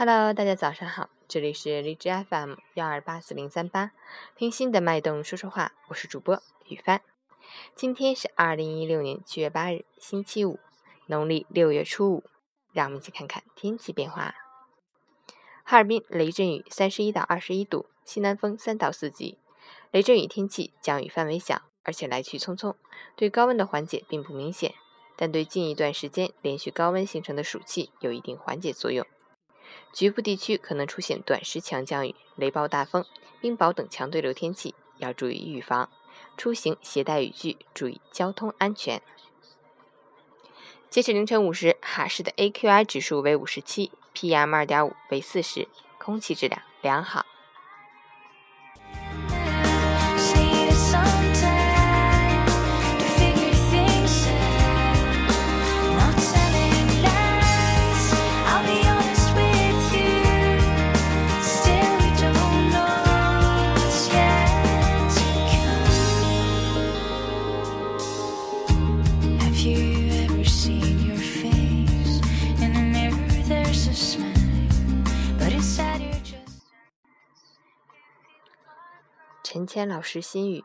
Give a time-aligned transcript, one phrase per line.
[0.00, 3.90] Hello，大家早上好，这里是荔枝 FM 幺二八四零三八，
[4.36, 7.02] 听心的脉动说说话，我是主播雨帆。
[7.74, 10.60] 今天是二零一六年七月八日，星期五，
[11.06, 12.22] 农历六月初五。
[12.72, 14.36] 让我们一起看看天气变化。
[15.64, 19.38] 哈尔滨雷阵雨三十一到二十一度，西南风三到四级。
[19.90, 22.76] 雷阵雨天气，降雨范围小，而且来去匆匆，
[23.16, 24.76] 对高温的缓解并不明显，
[25.16, 29.04] 但对近一段时间连续高温形成的暑气有一定缓解作用。
[29.92, 33.04] 局部地区可能出现短时强降雨、雷暴大风、
[33.40, 35.88] 冰雹等强对流天气，要注意预防。
[36.36, 39.02] 出行携带雨具，注意交通安全。
[40.90, 47.26] 截止凌晨五时，哈市的 AQI 指数为五十七，PM 二点五为四十，空气质量良好。
[79.50, 80.62] 陈谦老师心语：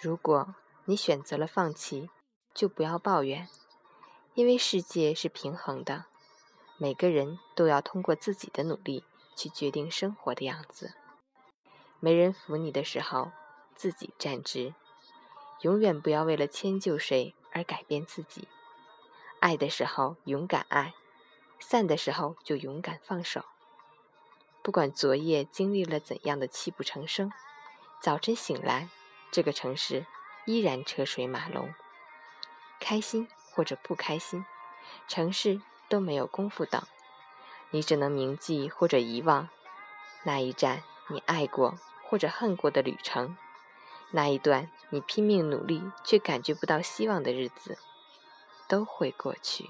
[0.00, 2.10] 如果你选择了放弃，
[2.52, 3.48] 就不要抱怨，
[4.34, 6.06] 因为世界是平衡的，
[6.76, 9.04] 每个人都要通过自己的努力
[9.36, 10.94] 去决定生活的样子。
[12.00, 13.30] 没人扶你的时候，
[13.76, 14.74] 自己站直，
[15.60, 18.48] 永远不要为了迁就谁而改变自己。
[19.38, 20.94] 爱的时候勇敢爱，
[21.60, 23.44] 散的时候就勇敢放手。
[24.64, 27.30] 不管昨夜经历了怎样的泣不成声，
[28.00, 28.88] 早晨醒来，
[29.30, 30.06] 这个城市
[30.46, 31.74] 依然车水马龙。
[32.80, 34.46] 开心或者不开心，
[35.06, 36.82] 城市都没有功夫等，
[37.72, 39.50] 你只能铭记或者遗忘
[40.22, 43.36] 那一站你爱过或者恨过的旅程，
[44.12, 47.76] 那一段你拼命努力却感觉不到希望的日子，
[48.66, 49.68] 都会过去。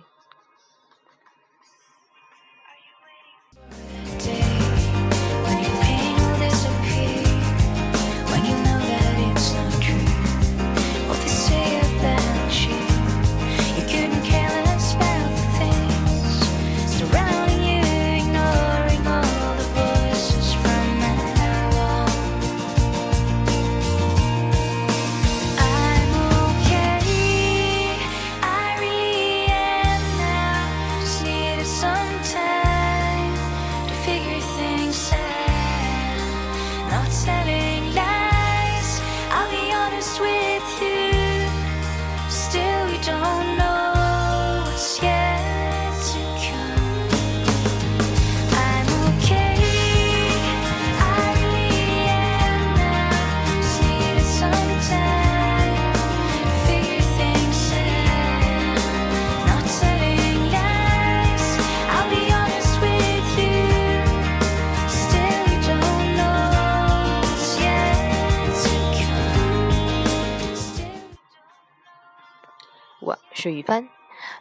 [73.04, 73.90] 我是雨帆，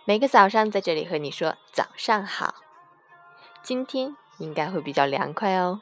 [0.05, 2.55] 每个早上在这里和你说早上好。
[3.61, 5.81] 今天应该会比较凉快哦。